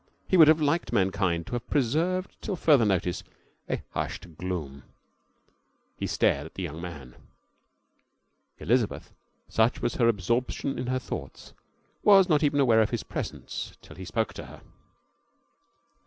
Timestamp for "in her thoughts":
10.79-11.53